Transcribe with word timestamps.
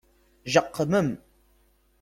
Jeqqmem! 0.53 1.09